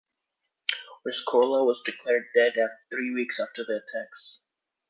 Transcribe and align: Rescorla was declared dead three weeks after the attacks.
Rescorla 1.05 1.63
was 1.63 1.83
declared 1.85 2.25
dead 2.33 2.55
three 2.89 3.13
weeks 3.13 3.35
after 3.39 3.63
the 3.63 3.75
attacks. 3.87 4.39